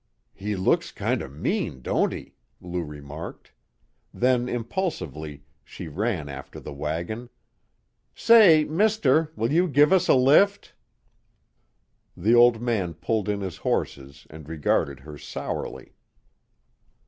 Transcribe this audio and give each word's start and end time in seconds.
"He 0.33 0.55
looks 0.55 0.91
kinder 0.91 1.29
mean, 1.29 1.83
don't 1.83 2.11
he?" 2.11 2.33
Lou 2.59 2.81
remarked. 2.83 3.51
Then 4.11 4.49
impulsively 4.49 5.43
she 5.63 5.87
ran 5.89 6.27
after 6.27 6.59
the 6.59 6.73
wagon: 6.73 7.29
"Say, 8.15 8.63
mister, 8.63 9.31
will 9.35 9.51
you 9.51 9.67
give 9.67 9.93
us 9.93 10.07
a 10.07 10.15
lift?" 10.15 10.73
The 12.17 12.33
old 12.33 12.59
man 12.59 12.95
pulled 12.95 13.29
in 13.29 13.41
his 13.41 13.57
horses 13.57 14.25
and 14.31 14.49
regarded 14.49 15.01
her 15.01 15.19
sourly. 15.19 15.93